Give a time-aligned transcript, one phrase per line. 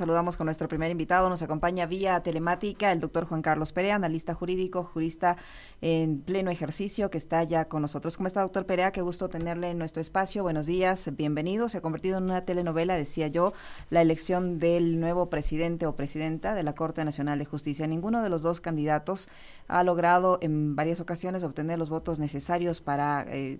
[0.00, 1.28] Saludamos con nuestro primer invitado.
[1.28, 5.36] Nos acompaña vía telemática el doctor Juan Carlos Perea, analista jurídico, jurista
[5.80, 8.16] en pleno ejercicio, que está ya con nosotros.
[8.16, 8.92] ¿Cómo está, doctor Perea?
[8.92, 10.44] Qué gusto tenerle en nuestro espacio.
[10.44, 11.68] Buenos días, bienvenido.
[11.68, 13.54] Se ha convertido en una telenovela, decía yo,
[13.90, 17.88] la elección del nuevo presidente o presidenta de la Corte Nacional de Justicia.
[17.88, 19.28] Ninguno de los dos candidatos
[19.66, 23.58] ha logrado en varias ocasiones obtener los votos necesarios para eh,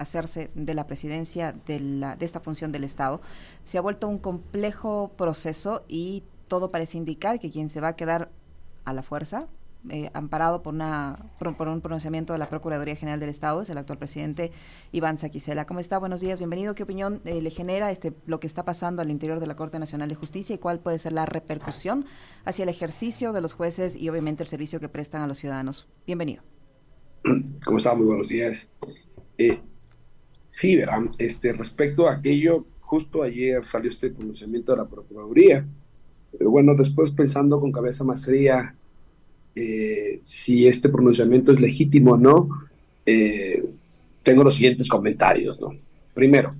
[0.00, 3.20] hacerse de la presidencia de, la, de esta función del Estado.
[3.64, 7.96] Se ha vuelto un complejo proceso y todo parece indicar que quien se va a
[7.96, 8.30] quedar
[8.84, 9.46] a la fuerza,
[9.88, 13.78] eh, amparado por, una, por, un pronunciamiento de la Procuraduría General del Estado, es el
[13.78, 14.52] actual presidente
[14.92, 15.66] Iván Saquicela.
[15.66, 15.98] ¿Cómo está?
[15.98, 16.74] Buenos días, bienvenido.
[16.74, 19.78] ¿Qué opinión eh, le genera este, lo que está pasando al interior de la Corte
[19.78, 22.06] Nacional de Justicia y cuál puede ser la repercusión
[22.44, 25.86] hacia el ejercicio de los jueces y obviamente el servicio que prestan a los ciudadanos?
[26.06, 26.42] Bienvenido.
[27.64, 27.94] ¿Cómo está?
[27.94, 28.68] Muy buenos días.
[29.38, 29.60] Eh,
[30.50, 35.64] Sí, verán, este, respecto a aquello, justo ayer salió este pronunciamiento de la Procuraduría,
[36.36, 38.74] pero bueno, después pensando con cabeza más fría
[39.54, 42.48] eh, si este pronunciamiento es legítimo o no,
[43.06, 43.64] eh,
[44.24, 45.72] tengo los siguientes comentarios, ¿no?
[46.14, 46.52] Primero,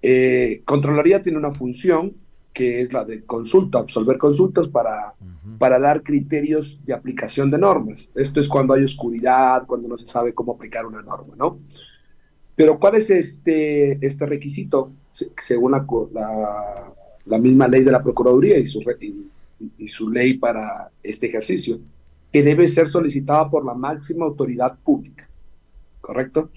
[0.00, 2.14] eh, Contraloría tiene una función
[2.54, 5.12] que es la de consulta, absolver consultas para,
[5.58, 8.08] para dar criterios de aplicación de normas.
[8.14, 11.58] Esto es cuando hay oscuridad, cuando no se sabe cómo aplicar una norma, ¿no?
[12.58, 14.90] Pero ¿cuál es este, este requisito
[15.36, 16.92] según la,
[17.24, 18.82] la, misma ley de la Procuraduría y su,
[19.78, 21.78] y, su ley para este ejercicio?
[22.32, 25.28] Que debe ser solicitada por la máxima autoridad pública,
[26.00, 26.50] ¿correcto?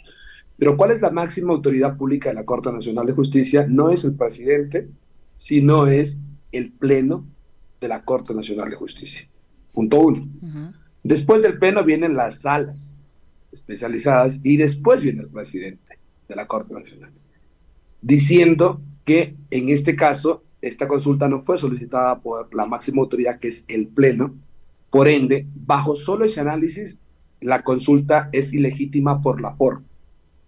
[0.58, 3.68] Pero ¿cuál es la máxima autoridad pública de la Corte Nacional de Justicia?
[3.70, 4.90] No es el presidente,
[5.36, 6.18] sino es
[6.52, 7.28] el Pleno
[7.80, 9.30] de la Corte Nacional de Justicia.
[9.72, 10.28] Punto uno.
[11.04, 12.98] Después del Pleno vienen las salas
[13.52, 17.12] especializadas y después viene el presidente de la Corte Nacional,
[18.02, 23.50] diciendo que en este caso esta consulta no fue solicitada por la máxima autoridad que
[23.50, 24.36] es el Pleno,
[24.90, 27.00] por ende, bajo solo ese análisis,
[27.40, 29.86] la consulta es ilegítima por la forma,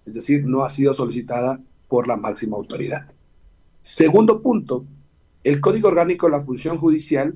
[0.05, 3.07] es decir, no ha sido solicitada por la máxima autoridad.
[3.81, 4.85] Segundo punto,
[5.44, 7.35] el Código Orgánico de la Función Judicial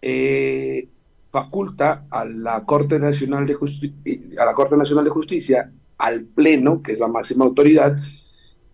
[0.00, 0.88] eh,
[1.30, 3.56] faculta a la Corte Nacional de
[4.38, 7.96] a la Corte Nacional de Justicia al Pleno, que es la máxima autoridad,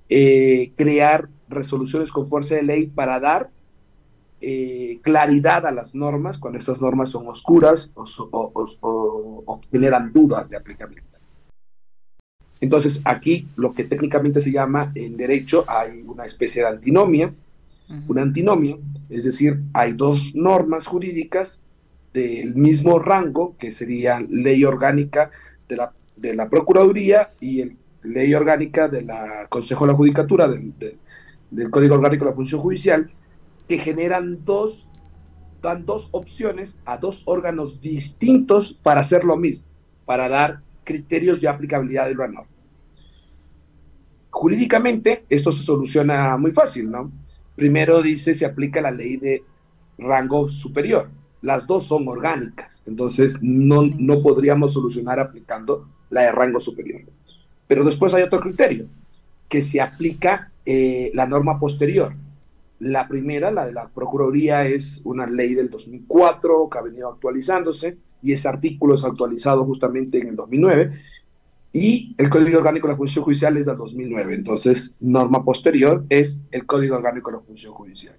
[0.08, 3.50] eh, crear resoluciones con fuerza de ley para dar
[4.40, 11.06] eh, claridad a las normas cuando estas normas son oscuras o, generan dudas de aplicabilidad.
[12.60, 17.32] Entonces, aquí lo que técnicamente se llama en derecho hay una especie de antinomia,
[18.08, 18.76] una antinomia,
[19.10, 21.60] es decir, hay dos normas jurídicas
[22.14, 25.30] del mismo rango, que sería ley orgánica
[25.68, 30.48] de la de la Procuraduría y el ley orgánica de la Consejo de la Judicatura,
[30.48, 30.74] del,
[31.50, 33.10] del Código Orgánico de la Función Judicial,
[33.68, 34.88] que generan dos,
[35.62, 39.66] dan dos opciones a dos órganos distintos para hacer lo mismo,
[40.04, 42.50] para dar criterios de aplicabilidad de la norma.
[44.30, 47.10] Jurídicamente, esto se soluciona muy fácil, ¿no?
[47.56, 49.44] Primero dice se aplica la ley de
[49.96, 51.08] rango superior.
[51.44, 57.02] Las dos son orgánicas, entonces no, no podríamos solucionar aplicando la de rango superior.
[57.68, 58.86] Pero después hay otro criterio,
[59.46, 62.14] que se aplica eh, la norma posterior.
[62.78, 67.98] La primera, la de la Procuraduría, es una ley del 2004 que ha venido actualizándose
[68.22, 70.98] y ese artículo es actualizado justamente en el 2009
[71.74, 74.32] y el Código Orgánico de la Función Judicial es del 2009.
[74.32, 78.16] Entonces, norma posterior es el Código Orgánico de la Función Judicial.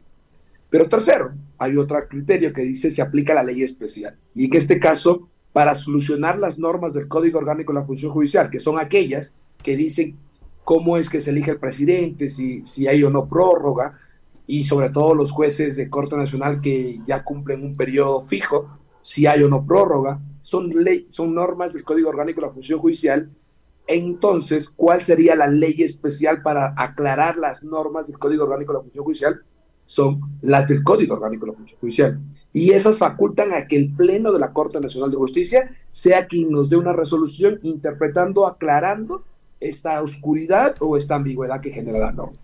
[0.69, 4.79] Pero tercero, hay otro criterio que dice se aplica la ley especial y en este
[4.79, 9.31] caso para solucionar las normas del Código Orgánico de la Función Judicial, que son aquellas
[9.63, 10.17] que dicen
[10.65, 13.97] cómo es que se elige el presidente, si, si hay o no prórroga,
[14.47, 18.67] y sobre todo los jueces de Corte Nacional que ya cumplen un periodo fijo,
[19.01, 22.79] si hay o no prórroga, son, ley, son normas del Código Orgánico de la Función
[22.79, 23.29] Judicial.
[23.87, 28.83] Entonces, ¿cuál sería la ley especial para aclarar las normas del Código Orgánico de la
[28.83, 29.41] Función Judicial?
[29.85, 32.19] Son las del Código Orgánico de la Función Judicial.
[32.51, 36.49] Y esas facultan a que el Pleno de la Corte Nacional de Justicia sea quien
[36.49, 39.23] nos dé una resolución interpretando, aclarando
[39.59, 42.37] esta oscuridad o esta ambigüedad que genera la norma.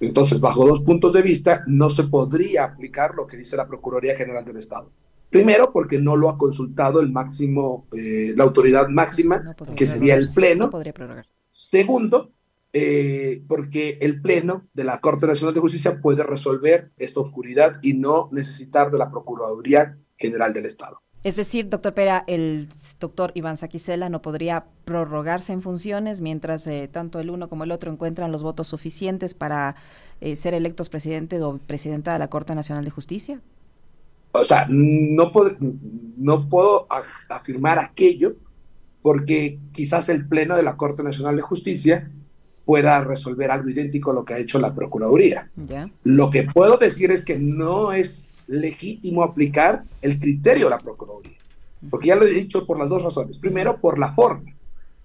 [0.00, 4.16] Entonces, bajo dos puntos de vista, no se podría aplicar lo que dice la Procuraduría
[4.16, 4.90] General del Estado.
[5.30, 10.28] Primero, porque no lo ha consultado el máximo, eh, la autoridad máxima, que sería el
[10.34, 10.70] Pleno.
[11.50, 12.32] Segundo,
[12.72, 17.94] eh, porque el Pleno de la Corte Nacional de Justicia puede resolver esta oscuridad y
[17.94, 21.00] no necesitar de la Procuraduría General del Estado.
[21.26, 22.68] Es decir, doctor Pera, el
[23.00, 27.72] doctor Iván Saquicela no podría prorrogarse en funciones mientras eh, tanto el uno como el
[27.72, 29.74] otro encuentran los votos suficientes para
[30.20, 33.40] eh, ser electos presidente o presidenta de la Corte Nacional de Justicia?
[34.32, 35.56] O sea, no puedo,
[36.16, 36.86] no puedo
[37.28, 38.36] afirmar aquello
[39.02, 42.10] porque quizás el Pleno de la Corte Nacional de Justicia
[42.66, 45.48] pueda resolver algo idéntico a lo que ha hecho la Procuraduría.
[46.02, 51.38] Lo que puedo decir es que no es legítimo aplicar el criterio de la Procuraduría,
[51.88, 53.38] porque ya lo he dicho por las dos razones.
[53.38, 54.52] Primero, por la forma,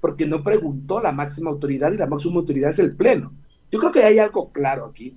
[0.02, 3.32] porque no preguntó la máxima autoridad y la máxima autoridad es el Pleno.
[3.72, 5.16] Yo creo que hay algo claro aquí.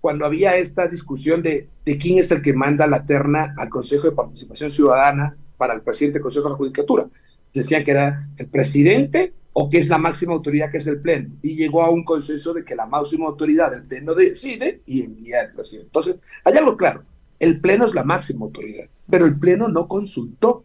[0.00, 4.08] Cuando había esta discusión de, de quién es el que manda la terna al Consejo
[4.08, 7.06] de Participación Ciudadana para el presidente del Consejo de la Judicatura,
[7.54, 11.30] decían que era el presidente o que es la máxima autoridad que es el Pleno.
[11.40, 15.40] Y llegó a un consenso de que la máxima autoridad del Pleno decide y envía
[15.40, 15.86] al presidente.
[15.86, 17.04] Entonces, hay algo claro,
[17.38, 20.64] el Pleno es la máxima autoridad, pero el Pleno no consultó,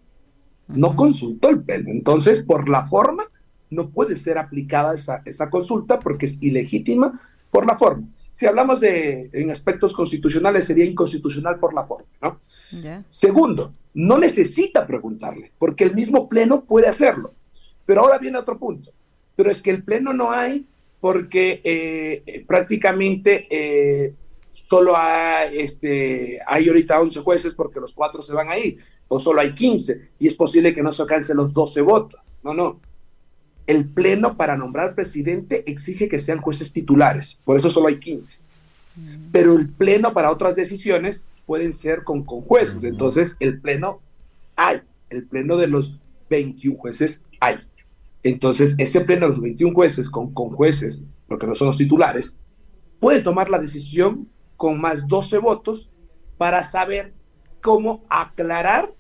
[0.68, 1.90] no consultó el Pleno.
[1.92, 3.30] Entonces, por la forma,
[3.70, 7.22] no puede ser aplicada esa, esa consulta porque es ilegítima
[7.52, 8.08] por la forma.
[8.32, 12.40] Si hablamos de en aspectos constitucionales, sería inconstitucional por la forma, ¿no?
[13.06, 17.34] Segundo, no necesita preguntarle, porque el mismo Pleno puede hacerlo.
[17.90, 18.92] Pero ahora viene otro punto.
[19.36, 20.64] Pero es que el pleno no hay
[21.02, 24.14] porque eh, prácticamente eh,
[24.52, 28.78] solo hay, este, hay ahorita 11 jueces porque los cuatro se van a ir,
[29.08, 32.22] o solo hay 15, y es posible que no se alcancen los 12 votos.
[32.44, 32.80] No, no.
[33.66, 38.38] El pleno para nombrar presidente exige que sean jueces titulares, por eso solo hay 15.
[38.98, 39.32] Mm.
[39.32, 42.84] Pero el pleno para otras decisiones pueden ser con, con jueces.
[42.84, 44.00] Entonces, el pleno
[44.56, 45.98] hay, el pleno de los
[46.30, 47.58] 21 jueces hay.
[48.24, 52.36] Entonces, ese pleno de los 21 jueces, con, con jueces, porque no son los titulares,
[53.00, 54.28] puede tomar la decisión
[54.58, 55.90] con más 12 votos
[56.38, 57.14] para saber
[57.62, 58.94] cómo aclarar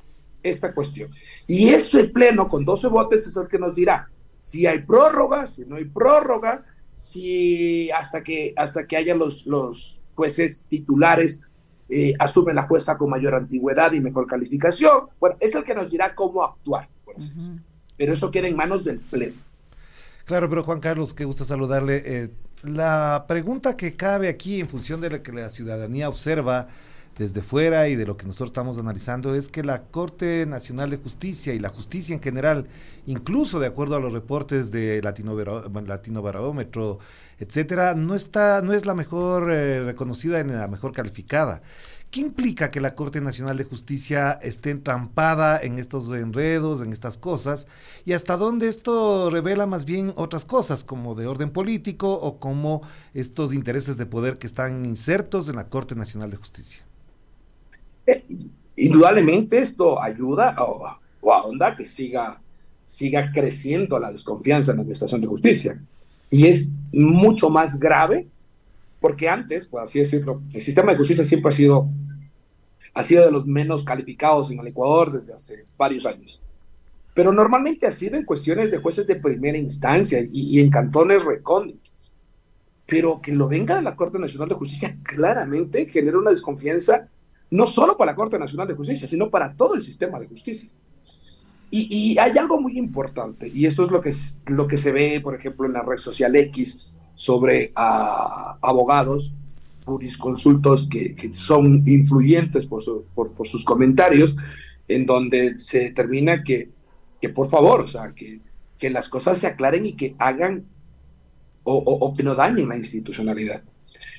[0.43, 1.09] esta cuestión.
[1.47, 5.65] Y ese pleno con 12 votos es el que nos dirá si hay prórroga, si
[5.65, 11.41] no hay prórroga, si hasta que, hasta que haya los, los jueces titulares
[11.89, 15.09] eh, asumen la jueza con mayor antigüedad y mejor calificación.
[15.19, 16.89] Bueno, es el que nos dirá cómo actuar.
[17.03, 17.17] Por
[17.99, 19.35] pero eso queda en manos del Pleno.
[20.25, 22.01] Claro, pero Juan Carlos, qué gusto saludarle.
[22.05, 22.29] Eh,
[22.63, 26.69] la pregunta que cabe aquí en función de lo que la ciudadanía observa
[27.17, 30.97] desde fuera y de lo que nosotros estamos analizando es que la Corte Nacional de
[30.97, 32.67] Justicia y la justicia en general,
[33.05, 35.35] incluso de acuerdo a los reportes de Latino,
[35.85, 36.99] Latino Barómetro,
[37.37, 41.61] etcétera, no está, no es la mejor eh, reconocida ni la mejor calificada.
[42.11, 47.19] ¿Qué implica que la Corte Nacional de Justicia esté entrampada en estos enredos, en estas
[47.19, 47.67] cosas?
[48.03, 52.81] ¿Y hasta dónde esto revela más bien otras cosas, como de orden político o como
[53.13, 56.79] estos intereses de poder que están insertos en la Corte Nacional de Justicia?
[58.07, 58.25] Eh,
[58.75, 60.89] indudablemente esto ayuda o,
[61.21, 62.41] o ahonda que siga,
[62.87, 65.79] siga creciendo la desconfianza en la Administración de Justicia.
[66.31, 68.27] Y es mucho más grave
[68.99, 71.89] porque antes, por así decirlo, el sistema de justicia siempre ha sido,
[72.93, 76.41] ha sido de los menos calificados en el Ecuador desde hace varios años.
[77.13, 81.89] Pero normalmente ha sido en cuestiones de jueces de primera instancia y, en cantones recónditos.
[82.85, 87.07] Pero que lo venga de la Corte Nacional de Justicia claramente genera una desconfianza
[87.51, 90.69] no solo para la Corte Nacional de Justicia, sino para todo el sistema de justicia.
[91.71, 94.11] Y, hay algo muy importante, y esto es lo que,
[94.47, 99.33] lo que se ve, por ejemplo, en la red social X, sobre abogados,
[99.83, 104.37] jurisconsultos que, que son influyentes por, por, sus comentarios,
[104.87, 106.69] en donde se determina que,
[107.21, 108.39] que por favor, o sea, que,
[108.77, 110.63] que, las cosas se aclaren y que hagan
[111.63, 113.63] o, o, que no dañen la institucionalidad.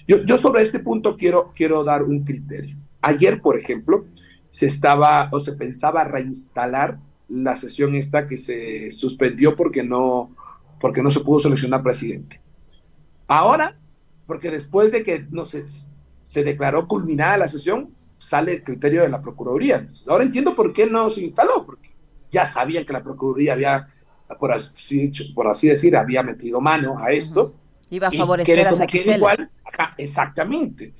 [0.06, 2.76] Yo, yo, sobre este punto quiero, quiero dar un criterio.
[3.00, 4.04] Ayer, por ejemplo,
[4.50, 10.36] se estaba o se pensaba reinstalar la sesión esta que se suspendió porque no,
[10.78, 12.42] porque no se pudo seleccionar presidente.
[13.30, 13.76] Ahora,
[14.26, 15.64] porque después de que no se,
[16.20, 19.86] se declaró culminada la sesión, sale el criterio de la Procuraduría.
[20.08, 21.90] ahora entiendo por qué no se instaló, porque
[22.32, 23.86] ya sabían que la Procuraduría había,
[24.36, 27.54] por así, por así decir, había metido mano a esto.
[27.88, 29.16] Iba a favorecer a Saquicela.
[29.18, 29.50] Igual,
[29.96, 30.92] exactamente.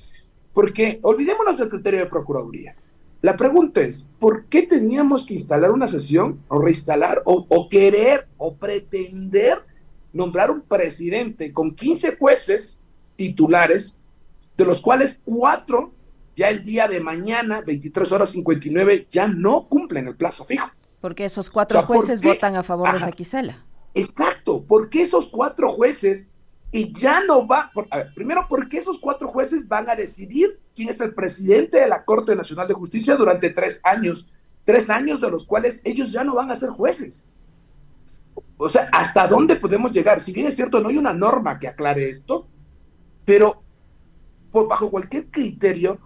[0.53, 2.77] Porque olvidémonos del criterio de Procuraduría.
[3.23, 8.29] La pregunta es, ¿por qué teníamos que instalar una sesión o reinstalar o, o querer
[8.37, 9.65] o pretender
[10.13, 12.79] nombrar un presidente con 15 jueces
[13.17, 13.97] titulares,
[14.57, 15.93] de los cuales cuatro
[16.37, 20.71] ya el día de mañana, 23 horas 59, ya no cumplen el plazo fijo.
[21.01, 23.65] Porque esos cuatro jueces votan a favor de Saquicela.
[23.95, 26.29] Exacto, porque esos cuatro jueces
[26.73, 30.89] y ya no va, a ver, primero porque esos cuatro jueces van a decidir quién
[30.89, 34.29] es el presidente de la Corte Nacional de Justicia durante tres años,
[34.65, 37.27] tres años de los cuales ellos ya no van a ser jueces.
[38.57, 40.21] O sea, ¿hasta dónde podemos llegar?
[40.21, 42.47] Si bien es cierto, no hay una norma que aclare esto,
[43.25, 43.63] pero
[44.51, 45.99] por, bajo cualquier criterio,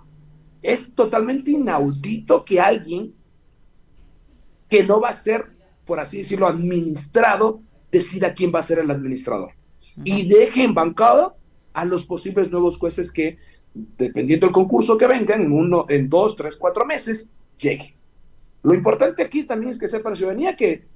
[0.63, 3.15] es totalmente inaudito que alguien
[4.69, 5.47] que no va a ser,
[5.85, 7.61] por así decirlo, administrado,
[7.93, 9.53] decida quién va a ser el administrador.
[10.03, 11.35] Y deje en bancada
[11.75, 13.37] a los posibles nuevos jueces que,
[13.75, 17.95] dependiendo del concurso que vengan, en uno, en dos, tres, cuatro meses, lleguen.
[18.63, 20.87] Lo importante aquí también es que sepa la ciudadanía que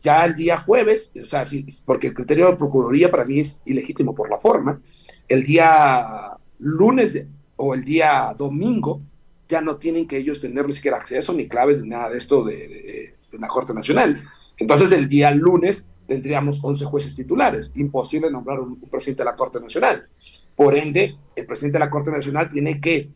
[0.00, 1.44] ya el día jueves, o sea,
[1.84, 4.80] porque el criterio de Procuraduría para mí es ilegítimo por la forma,
[5.28, 7.18] el día lunes
[7.56, 9.02] o el día domingo
[9.48, 12.42] ya no tienen que ellos tener ni siquiera acceso ni claves ni nada de esto
[12.42, 14.22] de, la Corte Nacional.
[14.58, 17.70] Entonces el día lunes tendríamos 11 jueces titulares.
[17.74, 20.08] Imposible nombrar un, presidente de la Corte Nacional.
[20.56, 23.10] Por ende, el presidente de la Corte Nacional tiene que,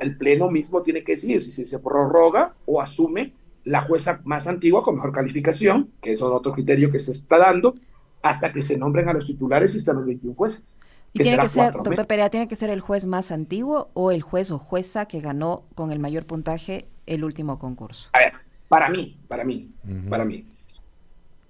[0.00, 3.32] el Pleno mismo tiene que decir si se prorroga o asume
[3.68, 7.74] la jueza más antigua con mejor calificación, que es otro criterio que se está dando,
[8.22, 10.78] hasta que se nombren a los titulares y están los 21 jueces.
[11.12, 14.22] ¿Y tiene que ser, doctor Perea, tiene que ser el juez más antiguo o el
[14.22, 18.08] juez o jueza que ganó con el mayor puntaje el último concurso?
[18.12, 18.32] A ver,
[18.68, 19.70] para mí, para mí,
[20.08, 20.46] para mí.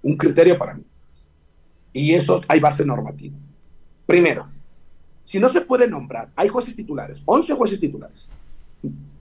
[0.01, 0.83] Un criterio para mí.
[1.93, 3.37] Y eso hay base normativa.
[4.05, 4.45] Primero,
[5.23, 8.27] si no se puede nombrar, hay jueces titulares, 11 jueces titulares.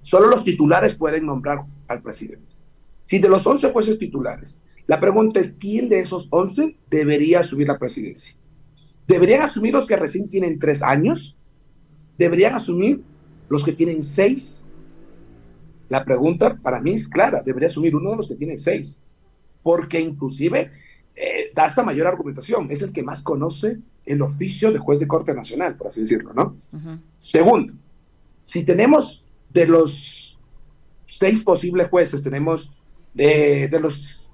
[0.02, 2.57] Solo los titulares pueden nombrar al presidente.
[3.08, 7.66] Si de los 11 jueces titulares, la pregunta es, ¿quién de esos 11 debería asumir
[7.66, 8.36] la presidencia?
[9.06, 11.34] ¿Deberían asumir los que recién tienen tres años?
[12.18, 13.02] ¿Deberían asumir
[13.48, 14.62] los que tienen seis?
[15.88, 19.00] La pregunta para mí es clara, debería asumir uno de los que tiene seis,
[19.62, 20.70] porque inclusive
[21.16, 25.08] eh, da esta mayor argumentación, es el que más conoce el oficio de juez de
[25.08, 26.58] Corte Nacional, por así decirlo, ¿no?
[27.18, 27.72] Segundo,
[28.42, 30.38] si tenemos de los
[31.06, 32.68] seis posibles jueces, tenemos
[33.18, 34.28] de, de los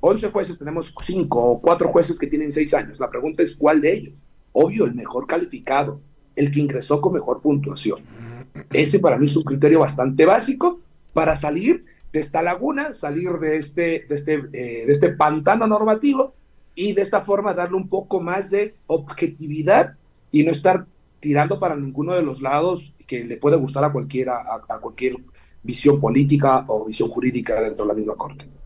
[0.00, 3.00] 11 jueces, tenemos 5 o 4 jueces que tienen 6 años.
[3.00, 4.14] La pregunta es cuál de ellos.
[4.52, 6.00] Obvio, el mejor calificado,
[6.36, 8.00] el que ingresó con mejor puntuación.
[8.72, 10.80] Ese para mí es un criterio bastante básico
[11.12, 16.34] para salir de esta laguna, salir de este, de este, eh, de este pantano normativo
[16.74, 19.94] y de esta forma darle un poco más de objetividad
[20.32, 20.86] y no estar
[21.20, 25.16] tirando para ninguno de los lados que le puede gustar a cualquiera, a cualquier
[25.62, 28.59] visión política o visión jurídica dentro de la misma corte.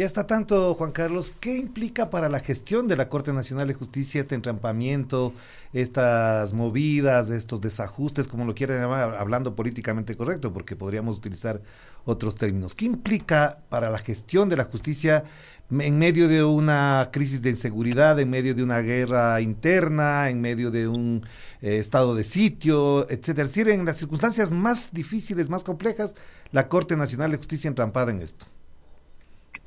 [0.00, 3.74] Ya está tanto, Juan Carlos, ¿qué implica para la gestión de la Corte Nacional de
[3.74, 5.34] Justicia este entrampamiento,
[5.74, 11.60] estas movidas, estos desajustes, como lo quieran llamar, hablando políticamente correcto, porque podríamos utilizar
[12.06, 12.74] otros términos?
[12.74, 15.24] ¿Qué implica para la gestión de la justicia
[15.68, 20.70] en medio de una crisis de inseguridad, en medio de una guerra interna, en medio
[20.70, 21.26] de un
[21.60, 23.44] eh, estado de sitio, etcétera?
[23.44, 26.14] Es decir, en las circunstancias más difíciles, más complejas,
[26.52, 28.46] la Corte Nacional de Justicia entrampada en esto.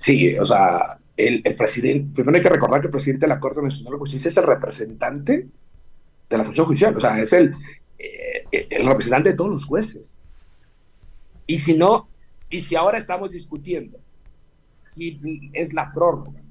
[0.03, 3.61] Sí, o sea, el, presidente, primero hay que recordar que el presidente de la Corte
[3.61, 5.47] Nacional de Justicia es el representante
[6.29, 7.53] de la función judicial, o sea, es el,
[7.97, 10.13] eh, el representante de todos los jueces.
[11.47, 12.09] Y si no,
[12.49, 13.97] y si ahora estamos discutiendo
[14.83, 15.17] si
[15.53, 16.41] es la prórroga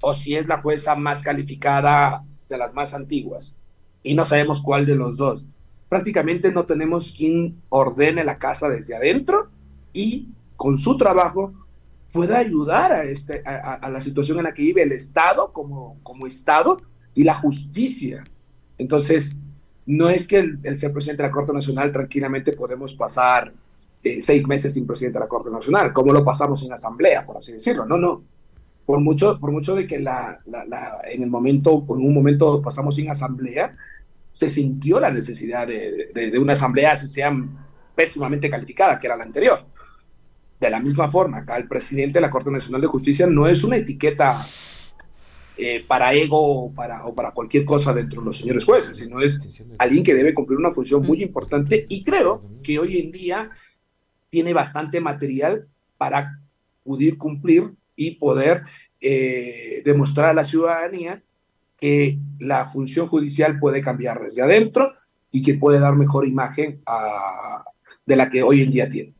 [0.00, 3.54] o si es la jueza más calificada de las más antiguas
[4.02, 5.46] y no sabemos cuál de los dos,
[5.88, 9.50] prácticamente no tenemos quien ordene la casa desde adentro
[9.92, 11.54] y con su trabajo
[12.12, 16.26] pueda ayudar a, este, a, la situación en la que vive el Estado como, como
[16.26, 16.80] Estado
[17.14, 18.24] y la justicia.
[18.78, 19.36] Entonces,
[19.86, 23.52] no es que el, ser presidente de la Corte Nacional tranquilamente podemos pasar
[24.02, 27.36] eh, seis meses sin presidente de la Corte Nacional, como lo pasamos en asamblea, por
[27.36, 27.84] así decirlo.
[27.84, 28.22] No, no.
[28.86, 32.94] Por mucho, por mucho de que la, la, en el momento, en un momento pasamos
[32.94, 33.76] sin asamblea,
[34.32, 37.30] se sintió la necesidad de, de, de una asamblea, si sea
[37.94, 39.66] pésimamente calificada, que era la anterior.
[40.60, 43.62] De la misma forma, acá el presidente de la Corte Nacional de Justicia no es
[43.62, 44.44] una etiqueta
[45.56, 49.20] eh, para ego o para, o para cualquier cosa dentro de los señores jueces, sino
[49.20, 49.38] es
[49.78, 53.50] alguien que debe cumplir una función muy importante y creo que hoy en día
[54.30, 56.40] tiene bastante material para
[56.84, 58.62] poder cumplir y poder
[59.00, 61.22] eh, demostrar a la ciudadanía
[61.76, 64.92] que la función judicial puede cambiar desde adentro
[65.30, 66.80] y que puede dar mejor imagen
[68.06, 69.17] de la que hoy en día tiene.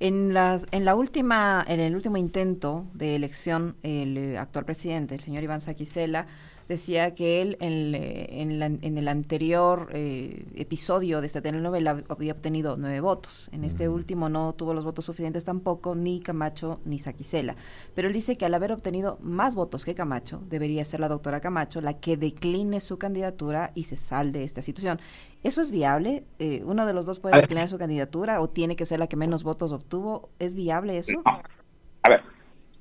[0.00, 5.16] En, las, en, la última, en el último intento de elección, el eh, actual presidente,
[5.16, 6.26] el señor Iván Saquicela,
[6.68, 13.00] decía que él en, en, el anterior eh, episodio de esta telenovela había obtenido nueve
[13.00, 13.48] votos.
[13.52, 17.56] En este último no tuvo los votos suficientes tampoco, ni Camacho ni Saquicela.
[17.94, 21.40] Pero él dice que al haber obtenido más votos que Camacho, debería ser la doctora
[21.40, 25.00] Camacho la que decline su candidatura y se salde de esta situación.
[25.42, 26.24] ¿Eso es viable?
[26.38, 29.16] Eh, ¿Uno de los dos puede declinar su candidatura o tiene que ser la que
[29.16, 30.28] menos votos obtuvo?
[30.38, 31.22] ¿Es viable eso?
[31.24, 32.22] A ver,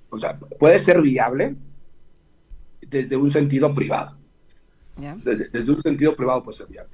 [0.10, 1.56] o sea, puede ser viable,
[2.90, 4.18] desde un sentido privado.
[5.24, 6.92] Desde, un sentido privado puede ser viable.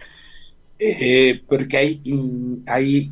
[0.80, 3.12] eh, porque hay, hay,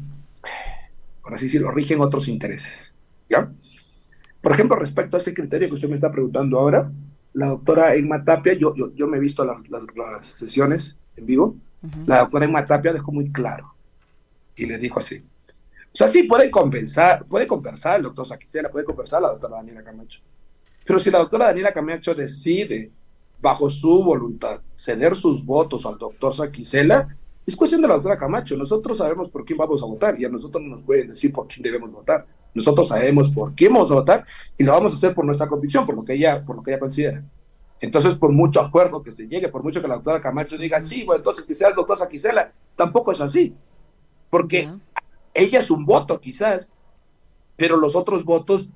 [1.21, 2.93] por así decirlo, rigen otros intereses.
[3.29, 3.49] ¿ya?
[4.41, 6.91] Por ejemplo, respecto a ese criterio que usted me está preguntando ahora,
[7.33, 11.55] la doctora Emma Tapia, yo, yo, me he visto las, las, sesiones en vivo,
[12.05, 13.73] la doctora Emma Tapia dejó muy claro
[14.55, 15.17] y le dijo así.
[15.93, 19.83] O sea, sí, puede compensar, puede conversar el doctor Saquicela, puede conversar la doctora Daniela
[19.83, 20.21] Camacho.
[20.85, 22.91] Pero si la doctora Daniela Camacho decide,
[23.39, 28.55] bajo su voluntad, ceder sus votos al doctor Saquicela, es cuestión de la doctora Camacho.
[28.55, 31.47] Nosotros sabemos por quién vamos a votar y a nosotros no nos pueden decir por
[31.47, 32.25] quién debemos votar.
[32.53, 34.25] Nosotros sabemos por quién vamos a votar
[34.57, 36.71] y lo vamos a hacer por nuestra convicción, por lo que ella, por lo que
[36.71, 37.23] ella considera.
[37.79, 41.03] Entonces, por mucho acuerdo que se llegue, por mucho que la doctora Camacho diga, sí,
[41.03, 43.55] bueno, entonces que sea el doctor Saquicela, tampoco es así.
[44.29, 44.69] Porque
[45.33, 46.71] ella es un voto, quizás,
[47.57, 48.67] pero los otros votos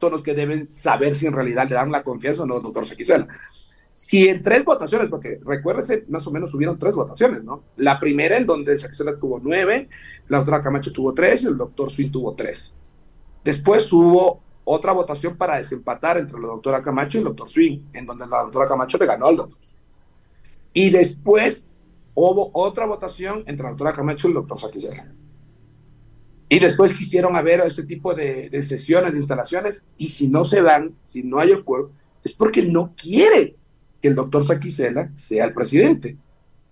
[0.00, 2.86] son los que deben saber si en realidad le dan la confianza o no doctor
[2.86, 3.26] Saquicela.
[3.92, 7.64] Si en tres votaciones, porque recuérdese, más o menos hubieron tres votaciones, ¿no?
[7.76, 9.88] La primera en donde el Saquicela tuvo nueve,
[10.28, 12.72] la doctora Camacho tuvo tres y el doctor Swin tuvo tres.
[13.42, 18.06] Después hubo otra votación para desempatar entre la doctora Camacho y el doctor Swing, en
[18.06, 19.80] donde la doctora Camacho le ganó al doctor Swing.
[20.74, 21.66] Y después
[22.14, 25.12] hubo otra votación entre la doctora Camacho y el doctor Saquicela.
[26.48, 30.62] Y después quisieron haber ese tipo de, de, sesiones, de instalaciones, y si no se
[30.62, 31.90] dan, si no hay acuerdo,
[32.24, 33.56] es porque no quiere
[34.00, 36.16] que el doctor Saquicela sea el presidente.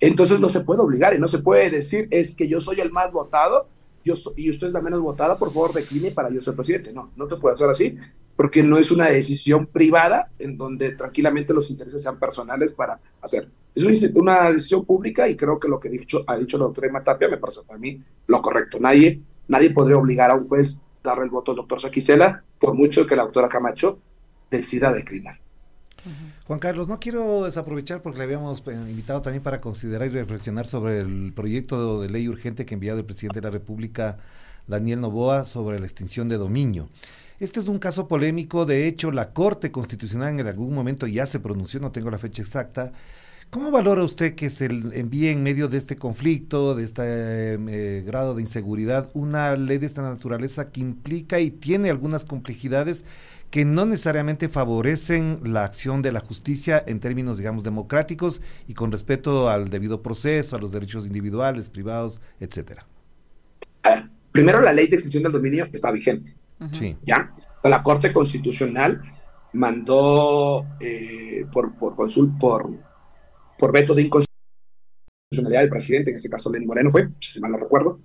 [0.00, 2.92] Entonces no se puede obligar y no se puede decir es que yo soy el
[2.92, 3.68] más votado
[4.06, 6.92] yo y usted es la menos votada, por favor decline para yo ser presidente.
[6.92, 7.98] No, no se puede hacer así
[8.36, 13.48] porque no es una decisión privada en donde tranquilamente los intereses sean personales para hacer.
[13.74, 17.28] Es una decisión pública y creo que lo que dicho, ha dicho la doctora Matapia
[17.28, 18.78] me parece para mí lo correcto.
[18.78, 22.74] Nadie, nadie podría obligar a un juez a darle el voto al doctor Saquicela por
[22.74, 23.98] mucho que la doctora Camacho
[24.50, 25.38] decida declinar.
[26.46, 30.66] Juan Carlos, no quiero desaprovechar porque le habíamos eh, invitado también para considerar y reflexionar
[30.66, 34.18] sobre el proyecto de ley urgente que ha enviado el presidente de la República,
[34.68, 36.88] Daniel Novoa, sobre la extinción de dominio.
[37.40, 41.40] Este es un caso polémico, de hecho la Corte Constitucional en algún momento ya se
[41.40, 42.92] pronunció, no tengo la fecha exacta.
[43.50, 48.34] ¿Cómo valora usted que se envíe en medio de este conflicto, de este eh, grado
[48.34, 53.04] de inseguridad, una ley de esta naturaleza que implica y tiene algunas complejidades
[53.50, 58.92] que no necesariamente favorecen la acción de la justicia en términos, digamos, democráticos y con
[58.92, 62.86] respeto al debido proceso, a los derechos individuales, privados, etcétera?
[63.84, 66.34] Ah, primero, la ley de extinción del dominio está vigente.
[66.72, 66.96] Sí.
[67.04, 67.32] ¿Ya?
[67.62, 69.00] La Corte Constitucional
[69.52, 72.70] mandó eh, por, por, consult, por,
[73.58, 77.58] por veto de inconstitucionalidad del presidente, en ese caso Lenín Moreno fue, si mal no
[77.58, 78.00] recuerdo,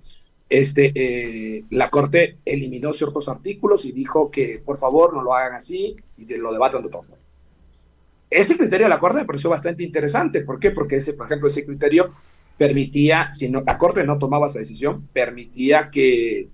[0.48, 5.54] este, eh, la Corte eliminó ciertos artículos y dijo que por favor no lo hagan
[5.54, 7.22] así y lo debatan de otra forma.
[8.28, 10.42] Ese criterio de la Corte me pareció bastante interesante.
[10.42, 10.70] ¿Por qué?
[10.70, 12.12] Porque, ese, por ejemplo, ese criterio
[12.56, 16.48] permitía, si no, la Corte no tomaba esa decisión, permitía que,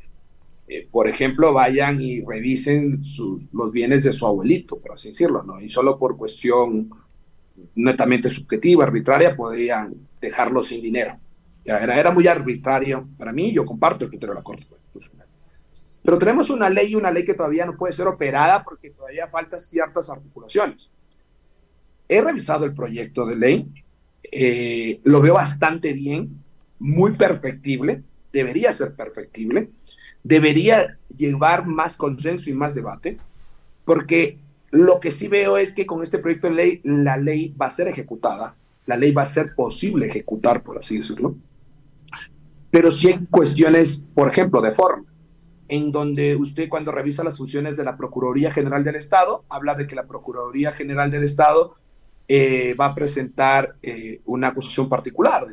[0.68, 3.02] eh, por ejemplo, vayan y revisen
[3.52, 5.60] los bienes de su abuelito, por así decirlo, ¿no?
[5.60, 6.90] Y solo por cuestión
[7.74, 11.18] netamente subjetiva, arbitraria, podían dejarlo sin dinero.
[11.64, 13.08] Era, era muy arbitrario.
[13.18, 15.28] Para mí, yo comparto el criterio de la Corte Constitucional.
[16.02, 19.28] Pero tenemos una ley y una ley que todavía no puede ser operada porque todavía
[19.28, 20.90] faltan ciertas articulaciones.
[22.08, 23.68] He revisado el proyecto de ley,
[24.32, 26.42] eh, lo veo bastante bien,
[26.78, 29.70] muy perfectible, debería ser perfectible,
[30.22, 33.18] debería llevar más consenso y más debate,
[33.84, 34.38] porque
[34.70, 37.70] lo que sí veo es que con este proyecto de ley la ley va a
[37.70, 41.36] ser ejecutada, la ley va a ser posible ejecutar, por así decirlo,
[42.70, 45.04] pero sí hay cuestiones, por ejemplo, de forma,
[45.68, 49.86] en donde usted cuando revisa las funciones de la Procuraduría General del Estado, habla de
[49.86, 51.74] que la Procuraduría General del Estado
[52.26, 55.46] eh, va a presentar eh, una acusación particular.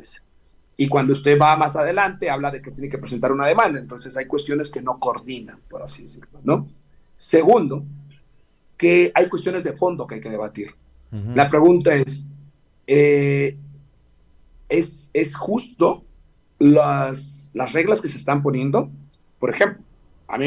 [0.76, 3.78] Y cuando usted va más adelante, habla de que tiene que presentar una demanda.
[3.78, 6.40] Entonces hay cuestiones que no coordinan, por así decirlo.
[6.44, 6.68] ¿no?
[7.16, 7.84] Segundo,
[8.76, 10.70] que hay cuestiones de fondo que hay que debatir.
[11.34, 12.24] La pregunta es,
[12.86, 13.56] eh,
[14.68, 16.04] ¿es, ¿es justo
[16.58, 18.90] las, las reglas que se están poniendo,
[19.38, 19.82] por ejemplo,
[20.28, 20.46] a mí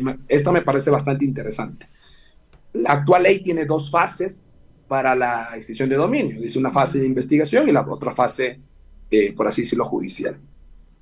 [0.00, 1.88] me, esto me parece bastante interesante.
[2.72, 4.44] La actual ley tiene dos fases
[4.88, 6.40] para la extinción de dominio.
[6.40, 8.60] Dice una fase de investigación y la otra fase,
[9.10, 10.38] eh, por así decirlo, judicial.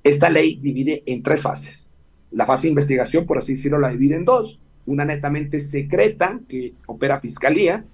[0.03, 1.87] Esta ley divide en tres fases.
[2.31, 4.59] La fase de investigación, por así decirlo, la divide en dos.
[4.85, 7.85] Una netamente secreta, que opera fiscalía.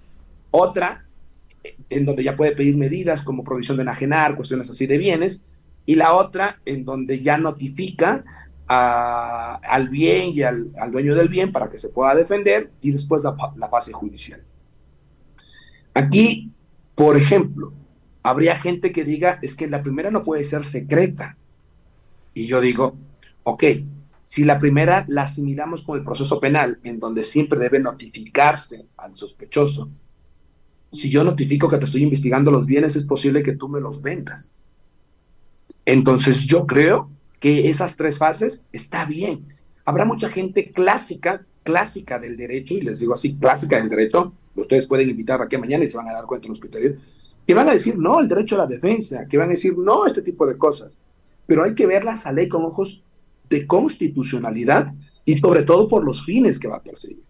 [0.52, 1.06] Otra,
[1.89, 5.41] en donde ya puede pedir medidas como provisión de enajenar, cuestiones así de bienes
[5.89, 8.23] y la otra en donde ya notifica
[8.67, 13.69] al bien y al, dueño del bien para que se pueda defender y después la,
[13.69, 14.43] fase judicial.
[15.95, 16.52] Aquí,
[16.93, 17.73] por ejemplo,
[18.21, 21.36] habría gente que diga, es que la primera no puede ser secreta.
[22.36, 22.95] Y yo digo,
[23.41, 23.63] ok,
[24.29, 29.15] si la primera la asimilamos con el proceso penal, en donde siempre debe notificarse al
[29.15, 29.89] sospechoso,
[30.91, 34.03] si yo notifico que te estoy investigando los bienes, es posible que tú me los
[34.03, 34.51] vendas.
[35.83, 39.47] Entonces yo creo que esas tres fases está bien.
[39.83, 44.85] Habrá mucha gente clásica, clásica del derecho, y les digo así, clásica del derecho, ustedes
[44.85, 46.99] pueden invitar aquí mañana y se van a dar cuenta de los criterios,
[47.47, 50.05] que van a decir no el derecho a la defensa, que van a decir no
[50.05, 50.99] este tipo de cosas.
[51.47, 53.01] Pero hay que verlas a ley con ojos
[53.49, 54.93] de constitucionalidad
[55.25, 57.23] y sobre todo por los fines que va a perseguir.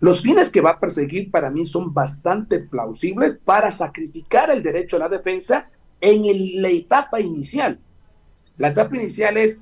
[0.00, 4.96] Los fines que va a perseguir para mí son bastante plausibles para sacrificar el derecho
[4.96, 5.70] a la defensa
[6.00, 6.22] en
[6.60, 7.78] la etapa inicial.
[8.56, 9.60] La etapa inicial es,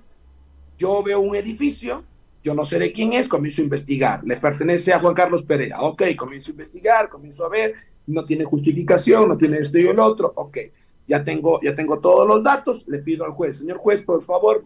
[0.78, 2.04] yo veo un edificio,
[2.42, 5.80] yo no sé de quién es, comienzo a investigar, le pertenece a Juan Carlos Perea,
[5.82, 7.74] ok, comienzo a investigar, comienzo a ver,
[8.06, 10.58] no tiene justificación, no tiene esto y el otro, ok,
[11.06, 14.64] ya tengo, ya tengo todos los datos, le pido al juez, señor juez, por favor,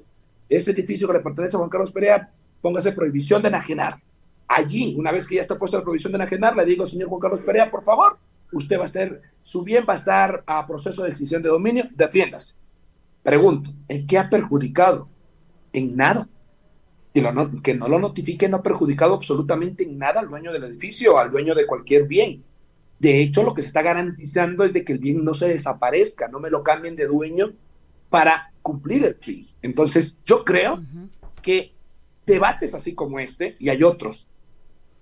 [0.57, 4.01] ese edificio que le pertenece a Juan Carlos Perea, póngase prohibición de enajenar.
[4.47, 7.21] Allí, una vez que ya está puesta la prohibición de enajenar, le digo, señor Juan
[7.21, 8.19] Carlos Perea, por favor,
[8.53, 11.85] usted va a estar, su bien va a estar a proceso de extinción de dominio,
[11.95, 12.55] defiéndase.
[13.23, 15.09] Pregunto, ¿en qué ha perjudicado?
[15.73, 16.29] En nada.
[17.15, 17.23] Y
[17.63, 21.31] que no lo notifique no ha perjudicado absolutamente en nada al dueño del edificio, al
[21.31, 22.43] dueño de cualquier bien.
[22.99, 26.29] De hecho, lo que se está garantizando es de que el bien no se desaparezca,
[26.29, 27.53] no me lo cambien de dueño
[28.09, 29.49] para cumplir el fin.
[29.61, 30.83] Entonces, yo creo
[31.43, 31.73] que
[32.25, 34.27] debates así como este, y hay otros,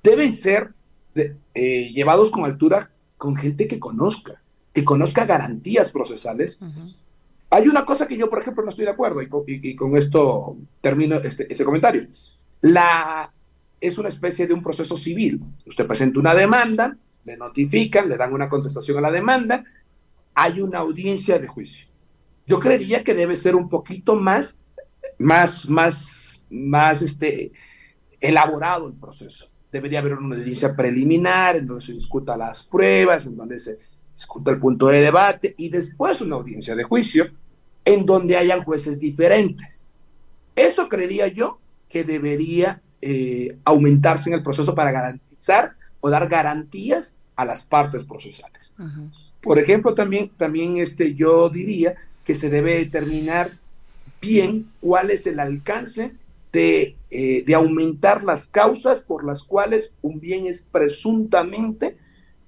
[0.03, 0.73] deben ser
[1.15, 4.43] eh, llevados con altura con gente que conozca,
[4.73, 6.59] que conozca garantías procesales.
[7.51, 11.17] Hay una cosa que yo, por ejemplo, no estoy de acuerdo, y con, esto termino
[11.17, 12.07] este, ese comentario.
[12.63, 13.31] La,
[13.81, 15.43] es una especie de un proceso civil.
[15.67, 19.65] Usted presenta una demanda, le notifican, le dan una contestación a la demanda,
[20.35, 21.90] hay una audiencia de juicio
[22.51, 24.59] yo creería que debe ser un poquito más,
[25.19, 27.53] más, más, más este,
[28.21, 29.49] elaborado el proceso.
[29.71, 33.79] Debería haber una audiencia preliminar en donde se discuta las pruebas, en donde se
[34.13, 37.31] discuta el punto de debate y después una audiencia de juicio
[37.85, 39.87] en donde hayan jueces diferentes.
[40.57, 47.15] Eso creería yo que debería eh, aumentarse en el proceso para garantizar o dar garantías
[47.37, 48.73] a las partes procesales.
[49.41, 53.53] Por ejemplo, también, también este, yo diría que se debe determinar
[54.21, 56.13] bien cuál es el alcance
[56.53, 61.97] de, eh, de, aumentar las causas por las cuales un bien es presuntamente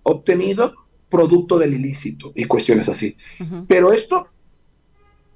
[0.03, 0.75] obtenido
[1.09, 3.17] producto del ilícito y cuestiones así.
[3.69, 4.29] Pero esto,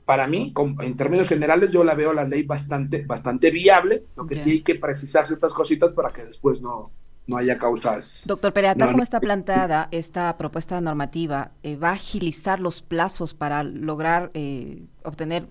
[0.04, 4.36] para mí, en términos generales, yo la veo la ley bastante, bastante viable, lo que
[4.36, 6.90] sí hay que precisar ciertas cositas para que después no,
[7.26, 8.22] no haya causas.
[8.26, 13.34] Doctor Perea, tal como está planteada esta propuesta normativa, eh, ¿va a agilizar los plazos
[13.34, 15.48] para lograr eh, obtener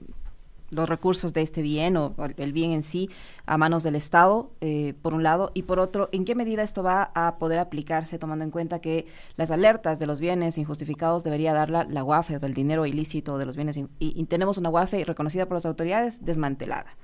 [0.71, 3.09] los recursos de este bien o el bien en sí
[3.45, 6.81] a manos del Estado, eh, por un lado, y por otro, ¿en qué medida esto
[6.81, 9.05] va a poder aplicarse tomando en cuenta que
[9.37, 13.45] las alertas de los bienes injustificados debería darla la UAFE o del dinero ilícito de
[13.45, 16.97] los bienes, y tenemos una UAFE reconocida por las autoridades desmantelada?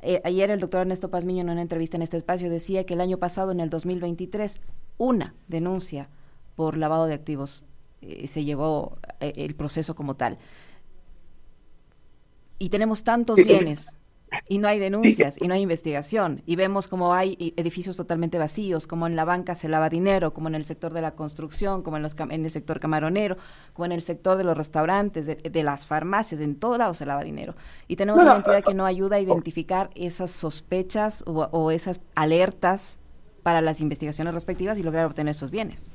[0.00, 3.00] Eh, ayer el doctor Ernesto Pazmiño en una entrevista en este espacio decía que el
[3.00, 4.60] año pasado, en el 2023,
[4.96, 6.08] una denuncia
[6.54, 7.64] por lavado de activos
[8.00, 10.38] eh, se llevó eh, el proceso como tal.
[12.58, 13.97] Y tenemos tantos bienes
[14.48, 16.42] y no hay denuncias y no hay investigación.
[16.46, 20.48] Y vemos como hay edificios totalmente vacíos, como en la banca se lava dinero, como
[20.48, 23.36] en el sector de la construcción, como en, los, en el sector camaronero,
[23.72, 27.24] como en el sector de los restaurantes, de, las farmacias, en todo lado se lava
[27.24, 27.54] dinero.
[27.86, 33.00] Y tenemos una entidad que no ayuda a identificar esas sospechas o, esas alertas
[33.42, 35.94] para las investigaciones respectivas y lograr obtener esos bienes.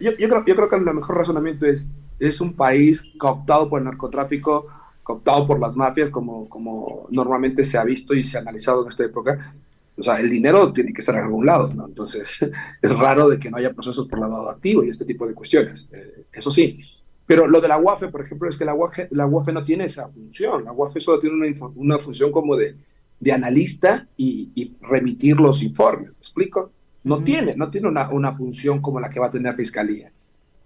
[0.00, 1.86] Yo, creo, yo creo que el mejor razonamiento es,
[2.18, 4.66] es un país cooptado por el narcotráfico,
[5.04, 8.88] cooptado por las mafias, como, como normalmente se ha visto y se ha analizado en
[8.88, 9.54] esta época.
[9.96, 11.86] O sea, el dinero tiene que estar en algún lado, ¿no?
[11.86, 12.40] Entonces,
[12.82, 15.86] es raro de que no haya procesos por lavado activo y este tipo de cuestiones.
[15.92, 16.78] Eh, eso sí.
[17.26, 19.84] Pero lo de la UAFE, por ejemplo, es que la UAFE, la UAFE no tiene
[19.84, 20.64] esa función.
[20.64, 22.74] La UAFE solo tiene una, una función como de,
[23.20, 26.10] de analista y, y, remitir los informes.
[26.10, 26.72] ¿Me explico?
[27.04, 30.10] No tiene, no tiene una, una, función como la que va a tener Fiscalía.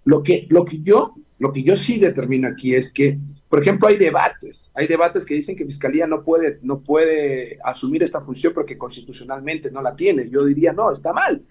[0.05, 3.87] Lo que, lo que, yo, lo que yo sí determino aquí es que por ejemplo,
[3.87, 8.53] hay debates, hay debates que dicen que Fiscalía no puede, no puede asumir esta función
[8.53, 10.29] porque constitucionalmente no la tiene.
[10.29, 11.43] Yo diría, no, está mal.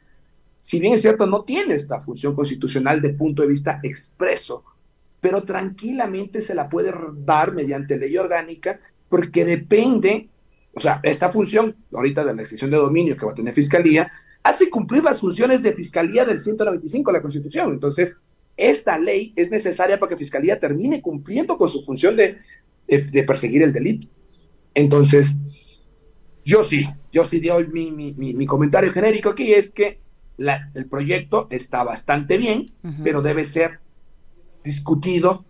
[0.61, 4.65] Si bien es cierto, no tiene esta función constitucional de punto de vista expreso,
[5.21, 10.29] pero tranquilamente se la puede dar mediante ley orgánica porque depende,
[10.75, 14.09] o sea, esta función ahorita de la extensión de dominio que va a tener Fiscalía,
[14.45, 17.73] hace cumplir las funciones de Fiscalía del 195 de la Constitución.
[17.73, 18.17] Entonces,
[18.59, 22.39] esta ley es necesaria para que Fiscalía termine cumpliendo con su función de,
[22.87, 24.09] de, perseguir el delito.
[24.75, 25.37] Entonces,
[26.45, 30.01] yo sí, yo sí doy mi, mi, mi, comentario genérico aquí, es que
[30.37, 32.73] la, el proyecto está bastante bien,
[33.05, 33.81] pero debe ser
[34.65, 35.45] discutido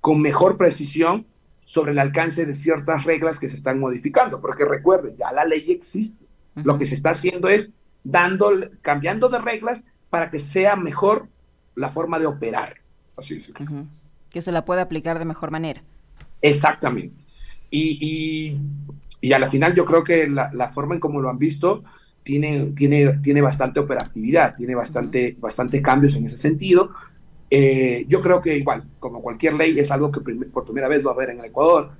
[0.00, 1.26] con mejor precisión
[1.64, 5.64] sobre el alcance de ciertas reglas que se están modificando, porque recuerden, ya la ley
[5.68, 6.24] existe.
[6.54, 7.70] Lo que se está haciendo es
[8.02, 8.50] dando,
[8.82, 11.28] cambiando de reglas para que sea mejor
[11.78, 12.76] la forma de operar.
[13.16, 13.52] Así es.
[14.30, 15.82] Que se la pueda aplicar de mejor manera.
[16.42, 17.24] Exactamente.
[17.70, 18.58] Y,
[19.20, 21.82] y, a la final yo creo que la, forma en cómo lo han visto
[22.22, 26.90] tiene, tiene, tiene bastante operatividad, tiene bastante, bastante cambios en ese sentido.
[27.50, 31.10] Eh, yo creo que igual, como cualquier ley, es algo que por primera vez va
[31.10, 31.92] a haber en el Ecuador.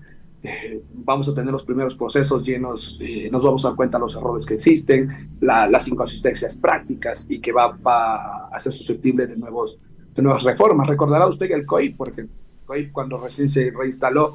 [0.42, 4.02] Eh, vamos a tener los primeros procesos llenos, eh, nos vamos a dar cuenta de
[4.02, 5.08] los errores que existen,
[5.40, 7.76] las inconsistencias prácticas y que va,
[8.52, 9.78] a ser susceptible de, nuevos,
[10.14, 10.86] de nuevas reformas.
[10.86, 12.30] Recordará usted que el COI, porque el
[12.66, 14.34] COI cuando recién se reinstaló,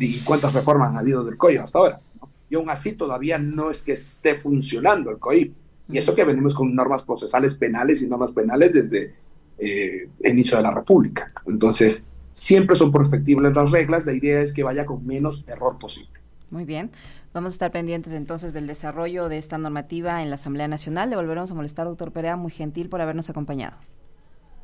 [0.00, 2.00] y cuántas reformas han habido del COI hasta ahora.
[2.48, 5.52] Y aún así todavía no es que esté funcionando el COI.
[5.90, 9.14] Y eso que venimos con normas procesales penales y normas penales desde
[9.58, 11.32] eh, el inicio de la República.
[11.46, 12.02] Entonces,
[12.34, 16.10] Siempre son perfectibles las reglas, la idea es que vaya con menos error posible.
[16.50, 16.90] Muy bien.
[17.32, 21.10] Vamos a estar pendientes entonces del desarrollo de esta normativa en la Asamblea Nacional.
[21.10, 23.76] Le volveremos a molestar, doctor Perea, muy gentil por habernos acompañado.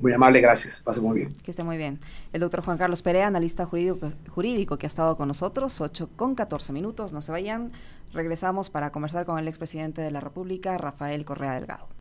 [0.01, 0.81] Muy amable, gracias.
[0.81, 1.35] Pase muy bien.
[1.45, 2.01] Que esté muy bien.
[2.33, 6.35] El doctor Juan Carlos Perea, analista jurídico, jurídico que ha estado con nosotros, 8 con
[6.35, 7.13] 14 minutos.
[7.13, 7.71] No se vayan.
[8.13, 12.00] Regresamos para conversar con el expresidente de la República, Rafael Correa Delgado.